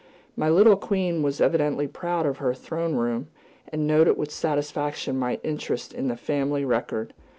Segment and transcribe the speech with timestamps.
[0.35, 3.27] My little queen was evidently proud of her throne room,
[3.67, 7.13] and noted with satisfaction my interest in the Family Record.